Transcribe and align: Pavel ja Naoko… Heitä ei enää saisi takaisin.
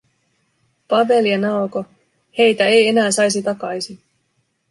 Pavel 0.87 1.25
ja 1.25 1.37
Naoko… 1.37 1.85
Heitä 2.37 2.65
ei 2.67 2.87
enää 2.87 3.11
saisi 3.11 3.43
takaisin. 3.43 3.99